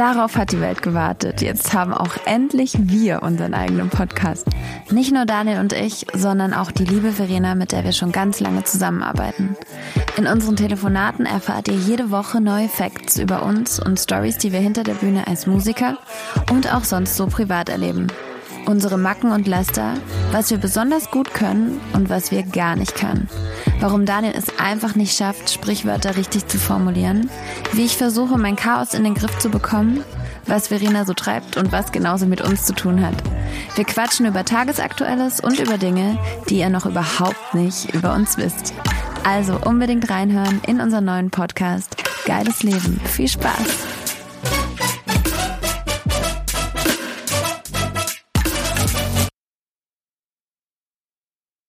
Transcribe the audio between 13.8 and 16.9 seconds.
Stories, die wir hinter der Bühne als Musiker und auch